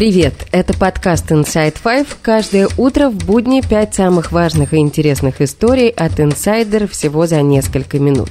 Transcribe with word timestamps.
Привет! 0.00 0.32
Это 0.50 0.72
подкаст 0.72 1.30
Inside 1.30 1.76
Five. 1.84 2.06
Каждое 2.22 2.70
утро 2.78 3.10
в 3.10 3.16
будни 3.26 3.60
пять 3.60 3.94
самых 3.94 4.32
важных 4.32 4.72
и 4.72 4.78
интересных 4.78 5.42
историй 5.42 5.90
от 5.90 6.18
инсайдер 6.18 6.88
всего 6.88 7.26
за 7.26 7.42
несколько 7.42 7.98
минут. 7.98 8.30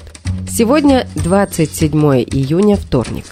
Сегодня 0.49 1.07
27 1.13 1.93
июня, 2.23 2.75
вторник. 2.75 3.25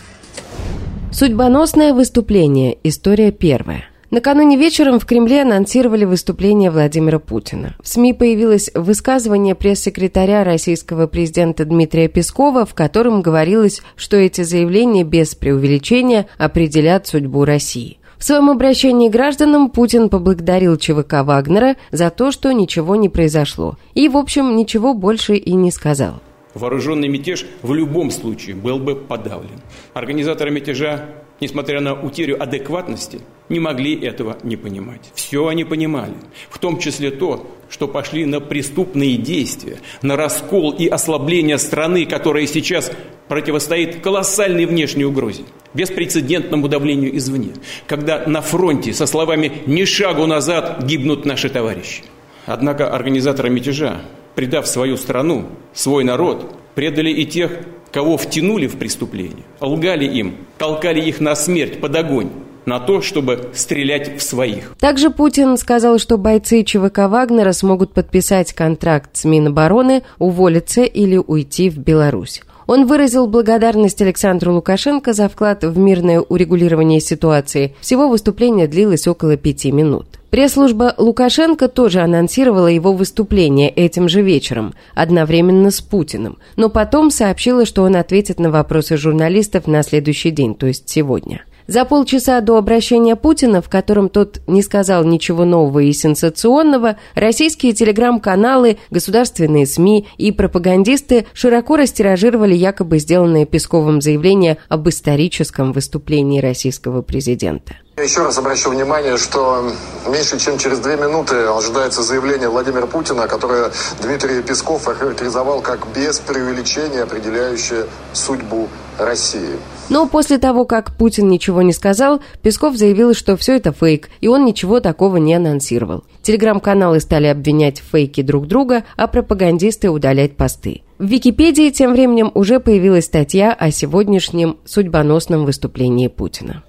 Судьбоносное 1.11 1.95
выступление. 1.95 2.77
История 2.83 3.31
первая. 3.31 3.85
Накануне 4.11 4.55
вечером 4.55 4.99
в 4.99 5.07
Кремле 5.07 5.41
анонсировали 5.41 6.05
выступление 6.05 6.69
Владимира 6.69 7.17
Путина. 7.17 7.75
В 7.81 7.87
СМИ 7.87 8.13
появилось 8.13 8.69
высказывание 8.75 9.55
пресс-секретаря 9.55 10.43
российского 10.43 11.07
президента 11.07 11.65
Дмитрия 11.65 12.07
Пескова, 12.07 12.67
в 12.67 12.75
котором 12.75 13.23
говорилось, 13.23 13.81
что 13.95 14.15
эти 14.15 14.43
заявления 14.43 15.03
без 15.03 15.33
преувеличения 15.33 16.27
определят 16.37 17.07
судьбу 17.07 17.43
России. 17.43 17.97
В 18.17 18.23
своем 18.23 18.49
обращении 18.49 19.09
к 19.09 19.11
гражданам 19.11 19.69
Путин 19.69 20.09
поблагодарил 20.09 20.77
ЧВК 20.77 21.23
Вагнера 21.23 21.75
за 21.91 22.09
то, 22.09 22.31
что 22.31 22.51
ничего 22.51 22.95
не 22.95 23.09
произошло. 23.09 23.77
И, 23.93 24.09
в 24.09 24.17
общем, 24.17 24.55
ничего 24.55 24.93
больше 24.93 25.35
и 25.35 25.53
не 25.53 25.71
сказал. 25.71 26.15
Вооруженный 26.53 27.07
мятеж 27.07 27.45
в 27.61 27.73
любом 27.73 28.09
случае 28.09 28.55
был 28.55 28.79
бы 28.79 28.95
подавлен. 28.95 29.61
Организаторы 29.93 30.49
мятежа 30.49 31.05
несмотря 31.39 31.81
на 31.81 31.93
утерю 31.93 32.41
адекватности, 32.41 33.19
не 33.49 33.59
могли 33.59 33.99
этого 33.99 34.37
не 34.43 34.57
понимать. 34.57 35.01
Все 35.13 35.47
они 35.47 35.63
понимали, 35.63 36.13
в 36.49 36.59
том 36.59 36.79
числе 36.79 37.11
то, 37.11 37.47
что 37.69 37.87
пошли 37.87 38.25
на 38.25 38.39
преступные 38.39 39.17
действия, 39.17 39.77
на 40.01 40.15
раскол 40.15 40.71
и 40.71 40.87
ослабление 40.87 41.57
страны, 41.57 42.05
которая 42.05 42.45
сейчас 42.45 42.91
противостоит 43.27 44.01
колоссальной 44.01 44.65
внешней 44.65 45.05
угрозе, 45.05 45.43
беспрецедентному 45.73 46.67
давлению 46.67 47.15
извне, 47.17 47.51
когда 47.87 48.25
на 48.25 48.41
фронте 48.41 48.93
со 48.93 49.05
словами 49.05 49.51
«ни 49.65 49.83
шагу 49.85 50.25
назад» 50.25 50.83
гибнут 50.83 51.25
наши 51.25 51.49
товарищи. 51.49 52.03
Однако 52.45 52.89
организаторы 52.89 53.49
мятежа, 53.49 54.01
предав 54.35 54.67
свою 54.67 54.95
страну, 54.95 55.47
свой 55.73 56.03
народ, 56.05 56.55
предали 56.75 57.09
и 57.09 57.25
тех, 57.25 57.51
кого 57.91 58.17
втянули 58.17 58.67
в 58.67 58.77
преступление, 58.77 59.43
лгали 59.59 60.05
им, 60.05 60.37
толкали 60.57 61.01
их 61.01 61.19
на 61.19 61.35
смерть 61.35 61.81
под 61.81 61.95
огонь, 61.95 62.29
на 62.67 62.79
то, 62.79 63.01
чтобы 63.01 63.49
стрелять 63.53 64.19
в 64.19 64.21
своих. 64.21 64.75
Также 64.79 65.09
Путин 65.09 65.57
сказал, 65.57 65.97
что 65.97 66.17
бойцы 66.17 66.63
ЧВК 66.63 67.07
Вагнера 67.07 67.53
смогут 67.53 67.93
подписать 67.93 68.53
контракт 68.53 69.09
с 69.13 69.25
Минобороны, 69.25 70.03
уволиться 70.19 70.83
или 70.83 71.17
уйти 71.17 71.69
в 71.69 71.77
Беларусь. 71.77 72.43
Он 72.67 72.85
выразил 72.85 73.27
благодарность 73.27 74.01
Александру 74.01 74.53
Лукашенко 74.53 75.13
за 75.13 75.29
вклад 75.29 75.63
в 75.63 75.77
мирное 75.77 76.19
урегулирование 76.19 76.99
ситуации. 76.99 77.73
Всего 77.79 78.09
выступление 78.09 78.67
длилось 78.67 79.07
около 79.07 79.37
пяти 79.37 79.71
минут. 79.71 80.05
Пресс-служба 80.29 80.93
Лукашенко 80.97 81.69
тоже 81.69 82.01
анонсировала 82.01 82.67
его 82.67 82.91
выступление 82.91 83.69
этим 83.69 84.09
же 84.09 84.21
вечером, 84.21 84.73
одновременно 84.93 85.71
с 85.71 85.79
Путиным, 85.79 86.37
но 86.57 86.67
потом 86.67 87.11
сообщила, 87.11 87.65
что 87.65 87.83
он 87.83 87.95
ответит 87.95 88.37
на 88.37 88.51
вопросы 88.51 88.97
журналистов 88.97 89.67
на 89.67 89.81
следующий 89.83 90.31
день, 90.31 90.53
то 90.53 90.67
есть 90.67 90.89
сегодня. 90.89 91.45
За 91.67 91.83
полчаса 91.83 92.39
до 92.39 92.55
обращения 92.55 93.17
Путина, 93.17 93.61
в 93.61 93.67
котором 93.67 94.07
тот 94.07 94.39
не 94.47 94.61
сказал 94.61 95.03
ничего 95.03 95.43
нового 95.43 95.79
и 95.79 95.91
сенсационного, 95.91 96.95
российские 97.13 97.73
телеграм-каналы, 97.73 98.77
государственные 98.89 99.65
СМИ 99.65 100.07
и 100.17 100.31
пропагандисты 100.31 101.27
широко 101.33 101.75
растиражировали 101.75 102.55
якобы 102.55 102.99
сделанное 102.99 103.45
Песковым 103.45 104.01
заявление 104.01 104.59
об 104.69 104.87
историческом 104.87 105.73
выступлении 105.73 106.39
российского 106.39 107.01
президента. 107.01 107.75
Еще 108.01 108.21
раз 108.21 108.37
обращу 108.37 108.69
внимание, 108.69 109.17
что 109.17 109.69
меньше 110.07 110.39
чем 110.39 110.57
через 110.57 110.79
две 110.79 110.95
минуты 110.95 111.35
ожидается 111.35 112.01
заявление 112.01 112.47
Владимира 112.47 112.85
Путина, 112.85 113.27
которое 113.27 113.71
Дмитрий 114.01 114.41
Песков 114.41 114.87
охарактеризовал 114.87 115.61
как 115.61 115.79
без 115.93 116.19
преувеличения 116.19 117.03
определяющее 117.03 117.87
судьбу 118.13 118.69
России. 118.99 119.57
Но 119.89 120.07
после 120.07 120.37
того, 120.37 120.65
как 120.65 120.97
Путин 120.97 121.29
ничего 121.29 121.61
не 121.61 121.71
сказал, 121.71 122.21
Песков 122.41 122.75
заявил, 122.75 123.13
что 123.13 123.37
все 123.37 123.55
это 123.55 123.71
фейк, 123.71 124.09
и 124.21 124.27
он 124.27 124.45
ничего 124.45 124.79
такого 124.79 125.17
не 125.17 125.33
анонсировал. 125.33 126.03
Телеграм-каналы 126.21 126.99
стали 126.99 127.27
обвинять 127.27 127.79
в 127.79 127.91
фейке 127.91 128.23
друг 128.23 128.47
друга, 128.47 128.83
а 128.97 129.07
пропагандисты 129.07 129.89
удалять 129.89 130.35
посты. 130.35 130.81
В 130.97 131.05
Википедии 131.05 131.69
тем 131.69 131.93
временем 131.93 132.31
уже 132.33 132.59
появилась 132.59 133.05
статья 133.05 133.53
о 133.53 133.71
сегодняшнем 133.71 134.57
судьбоносном 134.65 135.45
выступлении 135.45 136.07
Путина. 136.07 136.63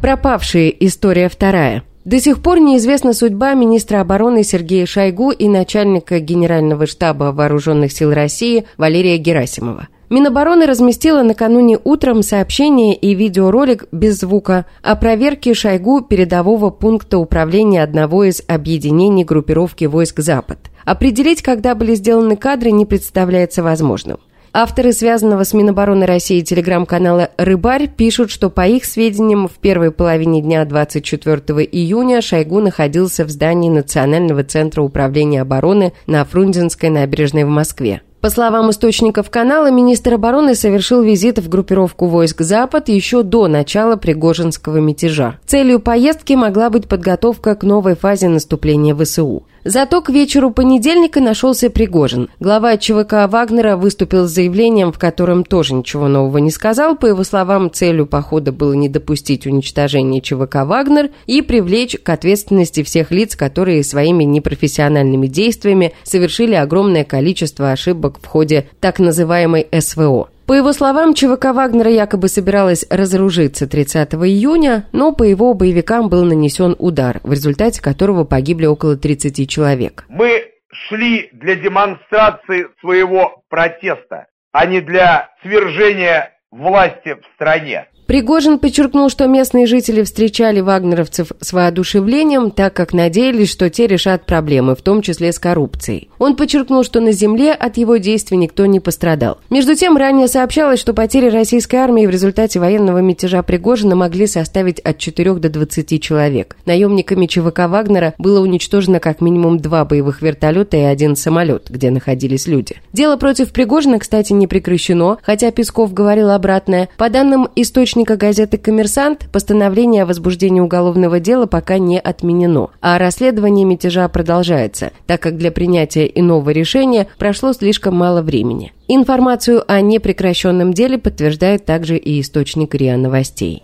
Пропавшие. 0.00 0.84
История 0.84 1.28
вторая. 1.28 1.84
До 2.04 2.18
сих 2.18 2.42
пор 2.42 2.58
неизвестна 2.58 3.12
судьба 3.12 3.54
министра 3.54 4.00
обороны 4.00 4.42
Сергея 4.42 4.86
Шойгу 4.86 5.30
и 5.30 5.48
начальника 5.48 6.18
Генерального 6.18 6.86
штаба 6.86 7.30
Вооруженных 7.32 7.92
сил 7.92 8.12
России 8.12 8.64
Валерия 8.76 9.18
Герасимова. 9.18 9.86
Минобороны 10.10 10.66
разместила 10.66 11.22
накануне 11.22 11.78
утром 11.82 12.24
сообщение 12.24 12.96
и 12.96 13.14
видеоролик 13.14 13.86
без 13.92 14.18
звука 14.18 14.66
о 14.82 14.96
проверке 14.96 15.54
Шойгу 15.54 16.00
передового 16.00 16.70
пункта 16.70 17.18
управления 17.18 17.84
одного 17.84 18.24
из 18.24 18.42
объединений 18.48 19.24
группировки 19.24 19.84
войск 19.84 20.18
«Запад». 20.18 20.58
Определить, 20.84 21.40
когда 21.40 21.76
были 21.76 21.94
сделаны 21.94 22.36
кадры, 22.36 22.72
не 22.72 22.84
представляется 22.84 23.62
возможным. 23.62 24.18
Авторы 24.54 24.92
связанного 24.92 25.44
с 25.44 25.54
Минобороны 25.54 26.04
России 26.04 26.42
телеграм-канала 26.42 27.30
«Рыбарь» 27.38 27.88
пишут, 27.88 28.30
что, 28.30 28.50
по 28.50 28.66
их 28.66 28.84
сведениям, 28.84 29.48
в 29.48 29.52
первой 29.52 29.92
половине 29.92 30.42
дня 30.42 30.66
24 30.66 31.38
июня 31.64 32.20
Шойгу 32.20 32.60
находился 32.60 33.24
в 33.24 33.30
здании 33.30 33.70
Национального 33.70 34.44
центра 34.44 34.82
управления 34.82 35.40
обороны 35.40 35.94
на 36.06 36.22
Фрунзенской 36.26 36.90
набережной 36.90 37.44
в 37.44 37.48
Москве. 37.48 38.02
По 38.20 38.28
словам 38.28 38.70
источников 38.70 39.30
канала, 39.30 39.70
министр 39.70 40.14
обороны 40.14 40.54
совершил 40.54 41.02
визит 41.02 41.38
в 41.38 41.48
группировку 41.48 42.06
войск 42.06 42.42
«Запад» 42.42 42.90
еще 42.90 43.22
до 43.22 43.48
начала 43.48 43.96
Пригожинского 43.96 44.76
мятежа. 44.76 45.38
Целью 45.46 45.80
поездки 45.80 46.34
могла 46.34 46.68
быть 46.68 46.88
подготовка 46.88 47.54
к 47.54 47.64
новой 47.64 47.96
фазе 47.96 48.28
наступления 48.28 48.94
ВСУ. 48.94 49.44
Зато 49.64 50.02
к 50.02 50.08
вечеру 50.08 50.50
понедельника 50.50 51.20
нашелся 51.20 51.70
Пригожин. 51.70 52.28
Глава 52.40 52.76
ЧВК 52.76 53.28
Вагнера 53.28 53.76
выступил 53.76 54.26
с 54.26 54.32
заявлением, 54.32 54.92
в 54.92 54.98
котором 54.98 55.44
тоже 55.44 55.74
ничего 55.74 56.08
нового 56.08 56.38
не 56.38 56.50
сказал. 56.50 56.96
По 56.96 57.06
его 57.06 57.22
словам, 57.22 57.70
целью 57.70 58.06
похода 58.06 58.50
было 58.50 58.72
не 58.72 58.88
допустить 58.88 59.46
уничтожения 59.46 60.20
ЧВК 60.20 60.64
Вагнер 60.64 61.10
и 61.26 61.42
привлечь 61.42 61.96
к 62.02 62.08
ответственности 62.08 62.82
всех 62.82 63.12
лиц, 63.12 63.36
которые 63.36 63.84
своими 63.84 64.24
непрофессиональными 64.24 65.28
действиями 65.28 65.92
совершили 66.02 66.54
огромное 66.54 67.04
количество 67.04 67.70
ошибок 67.70 68.18
в 68.20 68.26
ходе 68.26 68.66
так 68.80 68.98
называемой 68.98 69.68
СВО. 69.78 70.31
По 70.46 70.54
его 70.54 70.72
словам, 70.72 71.14
ЧВК 71.14 71.46
Вагнера 71.52 71.90
якобы 71.90 72.28
собиралась 72.28 72.84
разоружиться 72.90 73.68
30 73.68 74.14
июня, 74.14 74.88
но 74.92 75.12
по 75.12 75.22
его 75.22 75.54
боевикам 75.54 76.08
был 76.08 76.24
нанесен 76.24 76.74
удар, 76.78 77.20
в 77.22 77.32
результате 77.32 77.80
которого 77.80 78.24
погибли 78.24 78.66
около 78.66 78.96
30 78.96 79.48
человек. 79.48 80.04
Мы 80.08 80.46
шли 80.72 81.30
для 81.32 81.54
демонстрации 81.54 82.66
своего 82.80 83.44
протеста, 83.48 84.26
а 84.52 84.66
не 84.66 84.80
для 84.80 85.30
свержения 85.42 86.32
власти 86.50 87.14
в 87.14 87.24
стране. 87.34 87.86
Пригожин 88.06 88.58
подчеркнул, 88.58 89.08
что 89.08 89.26
местные 89.26 89.66
жители 89.66 90.02
встречали 90.02 90.60
вагнеровцев 90.60 91.28
с 91.40 91.52
воодушевлением, 91.52 92.50
так 92.50 92.74
как 92.74 92.92
надеялись, 92.92 93.50
что 93.50 93.70
те 93.70 93.86
решат 93.86 94.26
проблемы, 94.26 94.74
в 94.74 94.82
том 94.82 95.02
числе 95.02 95.32
с 95.32 95.38
коррупцией. 95.38 96.08
Он 96.18 96.36
подчеркнул, 96.36 96.84
что 96.84 97.00
на 97.00 97.12
земле 97.12 97.52
от 97.52 97.76
его 97.76 97.96
действий 97.98 98.36
никто 98.36 98.66
не 98.66 98.80
пострадал. 98.80 99.38
Между 99.50 99.74
тем, 99.76 99.96
ранее 99.96 100.28
сообщалось, 100.28 100.80
что 100.80 100.94
потери 100.94 101.30
российской 101.30 101.76
армии 101.76 102.06
в 102.06 102.10
результате 102.10 102.58
военного 102.58 102.98
мятежа 102.98 103.42
Пригожина 103.42 103.94
могли 103.94 104.26
составить 104.26 104.80
от 104.80 104.98
4 104.98 105.34
до 105.34 105.48
20 105.48 106.02
человек. 106.02 106.56
Наемниками 106.66 107.26
ЧВК 107.26 107.68
Вагнера 107.68 108.14
было 108.18 108.40
уничтожено 108.40 108.98
как 108.98 109.20
минимум 109.20 109.58
два 109.58 109.84
боевых 109.84 110.22
вертолета 110.22 110.76
и 110.76 110.80
один 110.80 111.16
самолет, 111.16 111.68
где 111.70 111.90
находились 111.90 112.46
люди. 112.46 112.76
Дело 112.92 113.16
против 113.16 113.52
Пригожина, 113.52 113.98
кстати, 113.98 114.32
не 114.32 114.46
прекращено, 114.46 115.18
хотя 115.22 115.50
Песков 115.50 115.94
говорил 115.94 116.30
обратное. 116.30 116.88
По 116.96 117.08
данным 117.08 117.48
источников 117.56 117.91
источника 117.92 118.16
газеты 118.16 118.56
«Коммерсант» 118.56 119.28
постановление 119.30 120.04
о 120.04 120.06
возбуждении 120.06 120.60
уголовного 120.60 121.20
дела 121.20 121.44
пока 121.44 121.76
не 121.76 122.00
отменено, 122.00 122.70
а 122.80 122.96
расследование 122.96 123.66
мятежа 123.66 124.08
продолжается, 124.08 124.92
так 125.06 125.20
как 125.20 125.36
для 125.36 125.52
принятия 125.52 126.06
иного 126.06 126.48
решения 126.50 127.08
прошло 127.18 127.52
слишком 127.52 127.94
мало 127.94 128.22
времени. 128.22 128.72
Информацию 128.88 129.62
о 129.70 129.82
непрекращенном 129.82 130.72
деле 130.72 130.96
подтверждает 130.96 131.66
также 131.66 131.98
и 131.98 132.18
источник 132.22 132.74
РИА 132.74 132.96
Новостей. 132.96 133.62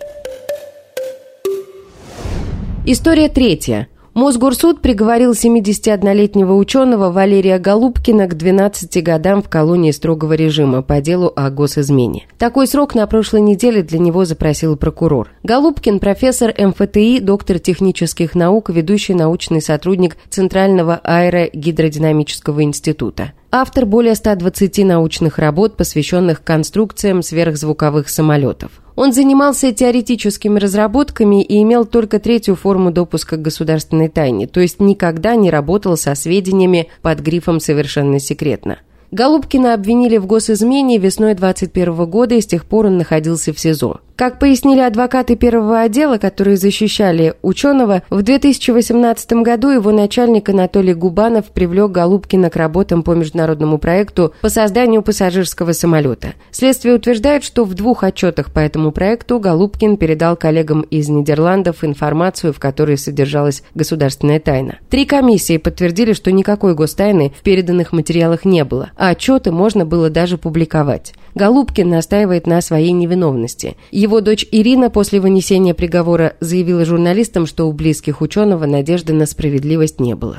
История 2.85 3.31
третья. 3.31 3.89
Мосгорсуд 4.19 4.83
приговорил 4.83 5.31
71-летнего 5.31 6.55
ученого 6.55 7.13
Валерия 7.13 7.61
Голубкина 7.61 8.27
к 8.27 8.37
12 8.37 9.01
годам 9.01 9.45
в 9.45 9.49
колонии 9.49 9.93
строгого 9.93 10.33
режима 10.33 10.83
по 10.83 11.01
делу 11.01 11.33
о 11.37 11.49
госизмене. 11.51 12.27
Такой 12.37 12.67
срок 12.67 12.97
на 12.97 13.07
прошлой 13.07 13.43
неделе 13.43 13.85
для 13.85 14.01
него 14.01 14.25
запросил 14.25 14.77
прокурор. 14.77 15.31
Голубкин– 15.45 15.99
профессор 16.01 16.53
МФТИ, 16.59 17.21
доктор 17.21 17.61
технических 17.61 18.35
наук, 18.35 18.71
ведущий 18.71 19.15
научный 19.15 19.63
сотрудник 19.63 20.17
Центрального 20.31 20.97
аэрогидродинамического 20.97 22.65
института. 22.65 23.35
Автор 23.51 23.87
более 23.87 24.15
120 24.15 24.85
научных 24.85 25.39
работ, 25.39 25.79
посвященных 25.79 26.45
конструкциям 26.45 27.23
сверхзвуковых 27.23 28.11
самолетов. 28.11 28.71
Он 28.95 29.15
занимался 29.15 29.73
теоретическими 29.73 30.59
разработками 30.59 31.43
и 31.43 31.63
имел 31.63 31.87
только 31.87 32.19
третью 32.19 32.57
форму 32.57 32.91
допуска 32.91 33.37
к 33.39 33.43
государственной 33.43 34.09
тайне, 34.11 34.47
то 34.47 34.61
есть 34.61 34.81
никогда 34.81 35.35
не 35.35 35.51
работал 35.51 35.97
со 35.97 36.15
сведениями 36.15 36.89
под 37.01 37.21
грифом 37.21 37.59
«совершенно 37.59 38.19
секретно». 38.19 38.81
Голубкина 39.11 39.73
обвинили 39.73 40.19
в 40.19 40.27
госизмене 40.27 40.99
весной 40.99 41.35
21 41.35 42.05
года 42.05 42.35
и 42.35 42.43
с 42.43 42.47
тех 42.47 42.67
пор 42.67 42.87
он 42.87 42.99
находился 42.99 43.55
в 43.55 43.59
СИЗО. 43.59 44.01
Как 44.19 44.41
пояснили 44.41 44.81
адвокаты 44.81 45.37
первого 45.37 45.81
отдела, 45.81 46.19
которые 46.19 46.57
защищали 46.57 47.35
ученого, 47.41 48.03
в 48.11 48.23
2018 48.23 49.33
году 49.45 49.69
его 49.69 49.93
начальник 49.93 50.49
Анатолий 50.49 50.93
Губанов 50.93 51.47
привлек 51.51 51.93
Голубкина 51.93 52.51
к 52.51 52.57
работам 52.57 53.05
по 53.05 53.13
международному 53.13 53.79
проекту 53.79 54.35
по 54.41 54.49
созданию 54.49 55.03
пассажирского 55.03 55.71
самолета. 55.71 56.35
Следствие 56.51 56.97
утверждает, 56.97 57.45
что 57.45 57.65
в 57.65 57.75
двух 57.75 58.03
отчетах 58.03 58.53
по 58.53 58.59
этому 58.59 58.91
проекту 58.91 59.39
Голубкин 59.39 59.97
передал 59.97 60.35
коллегам 60.35 60.81
из 60.81 61.09
Нидерландов 61.09 61.85
информацию, 61.85 62.53
в 62.53 62.59
которой 62.59 62.99
содержалась 62.99 63.63
государственная 63.77 64.41
тайна. 64.41 64.81
Три 64.91 65.07
комиссии 65.07 65.59
подтвердили, 65.59 66.13
что 66.13 66.33
никакой 66.33 66.75
гостайны 66.75 67.33
в 67.39 67.43
переданных 67.45 67.93
материалах 67.93 68.45
не 68.45 68.65
было, 68.65 68.91
а 68.99 69.11
отчеты 69.11 69.53
можно 69.53 69.87
было 69.87 70.11
даже 70.11 70.37
публиковать. 70.37 71.15
Голубкин 71.35 71.89
настаивает 71.89 72.47
на 72.47 72.61
своей 72.61 72.91
невиновности. 72.91 73.77
Его 73.93 74.21
дочь 74.21 74.45
Ирина 74.51 74.91
после 74.91 75.21
вынесения 75.21 75.73
приговора 75.73 76.35
заявила 76.41 76.85
журналистам, 76.85 77.47
что 77.47 77.69
у 77.69 77.73
близких 77.73 78.21
ученого 78.21 78.67
надежды 78.67 79.13
на 79.13 79.25
справедливость 79.25 80.01
не 80.01 80.15
было. 80.15 80.39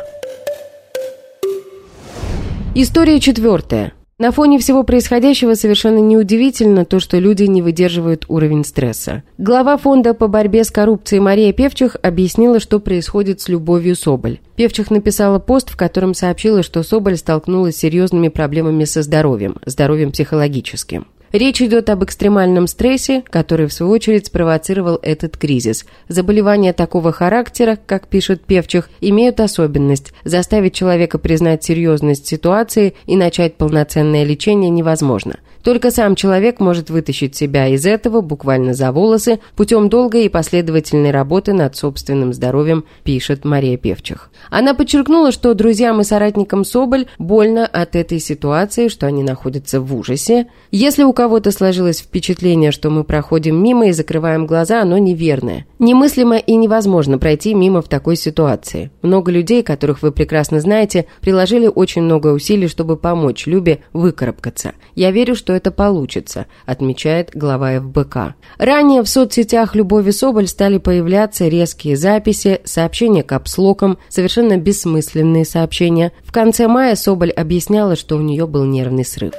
История 2.75 3.19
четвертая. 3.19 3.93
На 4.19 4.33
фоне 4.33 4.59
всего 4.59 4.83
происходящего 4.83 5.53
совершенно 5.53 5.99
неудивительно 5.99 6.83
то, 6.83 6.99
что 6.99 7.17
люди 7.17 7.43
не 7.43 7.61
выдерживают 7.61 8.25
уровень 8.27 8.65
стресса. 8.65 9.23
Глава 9.37 9.77
фонда 9.77 10.13
по 10.13 10.27
борьбе 10.27 10.65
с 10.65 10.71
коррупцией 10.71 11.21
Мария 11.21 11.53
Певчих 11.53 11.95
объяснила, 12.01 12.59
что 12.59 12.81
происходит 12.81 13.39
с 13.39 13.47
Любовью 13.47 13.95
Соболь. 13.95 14.39
Певчих 14.57 14.91
написала 14.91 15.39
пост, 15.39 15.69
в 15.69 15.77
котором 15.77 16.13
сообщила, 16.13 16.63
что 16.63 16.83
Соболь 16.83 17.15
столкнулась 17.15 17.77
с 17.77 17.79
серьезными 17.79 18.27
проблемами 18.27 18.83
со 18.83 19.03
здоровьем, 19.03 19.55
здоровьем 19.65 20.11
психологическим. 20.11 21.07
Речь 21.31 21.61
идет 21.61 21.89
об 21.89 22.03
экстремальном 22.03 22.65
стрессе, 22.65 23.23
который 23.29 23.67
в 23.67 23.73
свою 23.73 23.91
очередь 23.91 24.27
спровоцировал 24.27 24.99
этот 25.01 25.37
кризис. 25.37 25.85
Заболевания 26.07 26.73
такого 26.73 27.11
характера, 27.11 27.77
как 27.85 28.07
пишет 28.07 28.43
Певчих, 28.45 28.89
имеют 28.99 29.39
особенность– 29.39 30.13
заставить 30.23 30.73
человека 30.73 31.19
признать 31.19 31.63
серьезность 31.63 32.25
ситуации 32.25 32.95
и 33.05 33.15
начать 33.15 33.55
полноценное 33.55 34.23
лечение 34.23 34.69
невозможно– 34.69 35.37
только 35.63 35.91
сам 35.91 36.15
человек 36.15 36.59
может 36.59 36.89
вытащить 36.89 37.35
себя 37.35 37.67
из 37.67 37.85
этого 37.85 38.21
буквально 38.21 38.73
за 38.73 38.91
волосы 38.91 39.39
путем 39.55 39.89
долгой 39.89 40.25
и 40.25 40.29
последовательной 40.29 41.11
работы 41.11 41.53
над 41.53 41.75
собственным 41.75 42.33
здоровьем, 42.33 42.85
пишет 43.03 43.45
Мария 43.45 43.77
Певчих. 43.77 44.29
Она 44.49 44.73
подчеркнула, 44.73 45.31
что 45.31 45.53
друзьям 45.53 46.01
и 46.01 46.03
соратникам 46.03 46.63
Соболь 46.63 47.07
больно 47.17 47.65
от 47.65 47.95
этой 47.95 48.19
ситуации, 48.19 48.87
что 48.87 49.07
они 49.07 49.23
находятся 49.23 49.81
в 49.81 49.95
ужасе. 49.95 50.47
Если 50.71 51.03
у 51.03 51.13
кого-то 51.13 51.51
сложилось 51.51 51.99
впечатление, 51.99 52.71
что 52.71 52.89
мы 52.89 53.03
проходим 53.03 53.61
мимо 53.61 53.87
и 53.87 53.91
закрываем 53.91 54.45
глаза, 54.45 54.81
оно 54.81 54.97
неверное. 54.97 55.65
Немыслимо 55.79 56.37
и 56.37 56.57
невозможно 56.57 57.17
пройти 57.17 57.53
мимо 57.53 57.81
в 57.81 57.87
такой 57.87 58.17
ситуации. 58.17 58.91
Много 59.01 59.31
людей, 59.31 59.63
которых 59.63 60.01
вы 60.01 60.11
прекрасно 60.11 60.59
знаете, 60.59 61.05
приложили 61.21 61.67
очень 61.67 62.01
много 62.01 62.27
усилий, 62.27 62.67
чтобы 62.67 62.97
помочь 62.97 63.47
Любе 63.47 63.79
выкарабкаться. 63.93 64.73
Я 64.95 65.11
верю, 65.11 65.35
что 65.35 65.53
это 65.53 65.71
получится, 65.71 66.47
отмечает 66.65 67.31
глава 67.33 67.79
ФБК. 67.79 68.35
Ранее 68.57 69.03
в 69.03 69.07
соцсетях 69.07 69.73
Любови 69.73 70.11
Соболь 70.11 70.47
стали 70.47 70.79
появляться 70.79 71.47
резкие 71.47 71.95
записи, 71.95 72.59
сообщения 72.65 73.23
капслоком, 73.23 73.99
совершенно 74.09 74.57
бессмысленные 74.57 75.45
сообщения. 75.45 76.11
В 76.23 76.33
конце 76.33 76.67
мая 76.67 76.95
Соболь 76.95 77.31
объясняла, 77.31 77.95
что 77.95 78.17
у 78.17 78.21
нее 78.21 78.47
был 78.47 78.65
нервный 78.65 79.05
срыв. 79.05 79.33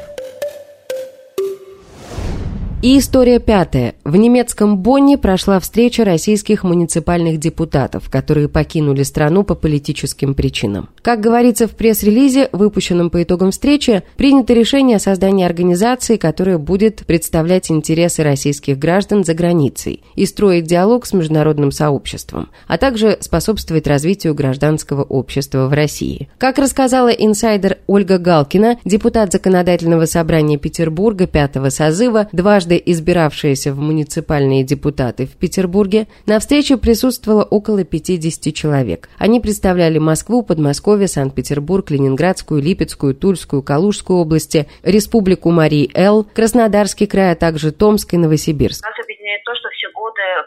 И 2.82 2.99
история 2.99 3.41
пятая. 3.41 3.94
В 4.05 4.17
немецком 4.17 4.79
Бонне 4.79 5.19
прошла 5.19 5.61
встреча 5.61 6.03
российских 6.03 6.65
муниципальных 6.65 7.38
депутатов, 7.38 8.09
которые 8.09 8.49
покинули 8.49 9.03
страну 9.03 9.44
по 9.44 9.55
политическим 9.55 10.32
причинам. 10.32 10.88
Как 11.03 11.21
говорится 11.21 11.69
в 11.69 11.73
пресс-релизе, 11.73 12.49
выпущенном 12.53 13.11
по 13.11 13.23
итогам 13.23 13.50
встречи, 13.50 14.03
принято 14.17 14.55
решение 14.55 14.97
о 14.97 15.00
создании 15.00 15.44
организации, 15.44 16.17
которая 16.17 16.56
будет 16.56 17.05
представлять 17.05 17.71
интересы 17.71 18.23
российских 18.23 18.79
граждан 18.79 19.25
за 19.25 19.35
границей 19.35 20.03
и 20.15 20.25
строить 20.25 20.65
диалог 20.65 21.05
с 21.05 21.12
международным 21.12 21.73
сообществом, 21.73 22.49
а 22.67 22.79
также 22.79 23.19
способствовать 23.21 23.87
развитию 23.87 24.35
гражданского 24.35 25.03
общества 25.03 25.67
в 25.67 25.75
России. 25.75 26.31
Как 26.38 26.56
рассказала 26.56 27.11
инсайдер 27.11 27.77
Ольга 27.87 28.17
Галкина, 28.17 28.79
депутат 28.87 29.32
Законодательного 29.32 30.06
собрания 30.06 30.56
Петербурга 30.56 31.27
пятого 31.27 31.69
созыва, 31.69 32.29
дважды 32.32 32.69
дважды 32.70 32.82
избиравшиеся 32.87 33.72
в 33.72 33.81
муниципальные 33.81 34.62
депутаты 34.62 35.26
в 35.26 35.37
Петербурге, 35.37 36.06
на 36.26 36.38
встрече 36.38 36.76
присутствовало 36.76 37.43
около 37.43 37.84
50 37.84 38.55
человек. 38.55 39.08
Они 39.19 39.40
представляли 39.40 39.99
Москву, 39.99 40.43
Подмосковье, 40.43 41.08
Санкт-Петербург, 41.08 41.90
Ленинградскую, 41.90 42.62
Липецкую, 42.62 43.14
Тульскую, 43.14 43.62
Калужскую 43.62 44.20
области, 44.20 44.67
Республику 44.84 45.50
Марий-Эл, 45.50 46.26
Краснодарский 46.32 47.06
край, 47.06 47.32
а 47.32 47.34
также 47.34 47.72
Томск 47.72 48.14
и 48.14 48.19
Новосибирск. 48.19 48.84
Нас 48.84 48.94
объединяет 49.02 49.43
то, 49.44 49.52
годы, 50.00 50.25
э, 50.25 50.41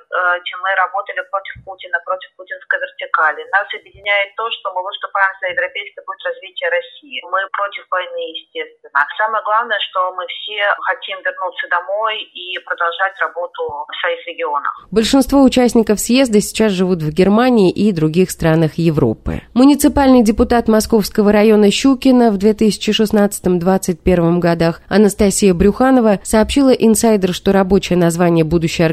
чем 0.50 0.58
мы 0.66 0.74
работали 0.74 1.22
против 1.30 1.54
Путина, 1.66 2.02
против 2.02 2.34
путинской 2.36 2.80
вертикали. 2.82 3.46
Нас 3.54 3.70
объединяет 3.70 4.34
то, 4.36 4.50
что 4.50 4.74
мы 4.74 4.82
выступаем 4.82 5.30
за 5.42 5.54
европейский 5.54 6.02
путь 6.02 6.18
развития 6.26 6.74
России. 6.74 7.22
Мы 7.30 7.46
против 7.54 7.86
войны, 7.94 8.34
естественно. 8.34 9.06
Самое 9.18 9.44
главное, 9.46 9.78
что 9.90 10.12
мы 10.18 10.26
все 10.28 10.58
хотим 10.90 11.22
вернуться 11.22 11.68
домой, 11.70 12.18
и 12.34 12.58
продолжать 12.60 13.14
работу 13.22 13.64
в 13.88 13.96
своих 14.02 14.28
регионах. 14.28 14.86
Большинство 14.92 15.42
участников 15.44 16.00
съезда 16.00 16.40
сейчас 16.42 16.72
живут 16.72 17.02
в 17.02 17.12
Германии 17.12 17.72
и 17.72 17.92
других 17.92 18.32
странах 18.32 18.78
Европы. 18.78 19.42
Муниципальный 19.54 20.24
депутат 20.24 20.68
Московского 20.68 21.32
района 21.32 21.70
Щукина 21.72 22.32
в 22.32 22.38
2016-2021 22.38 24.40
годах 24.40 24.82
Анастасия 24.90 25.54
Брюханова 25.54 26.20
сообщила 26.24 26.72
инсайдер, 26.72 27.34
что 27.34 27.52
рабочее 27.52 27.98
название 27.98 28.46
будущей 28.46 28.84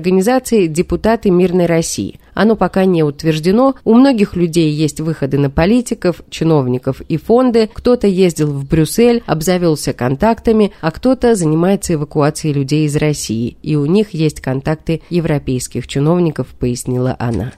организации– 0.50 0.66
«Депутаты 0.69 1.30
мирной 1.30 1.66
России». 1.66 2.21
Оно 2.35 2.57
пока 2.57 2.85
не 2.85 3.02
утверждено. 3.02 3.75
У 3.85 3.95
многих 3.95 4.37
людей 4.37 4.73
есть 4.73 5.00
выходы 5.00 5.38
на 5.38 5.50
политиков, 5.50 6.23
чиновников 6.30 7.00
и 7.02 7.16
фонды. 7.16 7.69
Кто-то 7.73 8.07
ездил 8.07 8.50
в 8.50 8.66
Брюссель, 8.66 9.23
обзавелся 9.26 9.92
контактами, 9.92 10.73
а 10.80 10.90
кто-то 10.90 11.35
занимается 11.35 11.95
эвакуацией 11.95 12.54
людей 12.54 12.87
из 12.87 12.97
России. 12.97 13.57
И 13.62 13.76
у 13.76 13.85
них 13.87 14.14
есть 14.14 14.40
контакты 14.40 15.02
европейских 15.11 15.87
чиновников, 15.87 16.49
пояснила 16.59 17.14
она. 17.19 17.52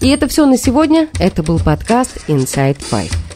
И 0.00 0.08
это 0.08 0.28
все 0.28 0.44
на 0.44 0.58
сегодня. 0.58 1.08
Это 1.18 1.42
был 1.42 1.58
подкаст 1.58 2.28
Inside 2.28 2.78
Five. 2.78 3.33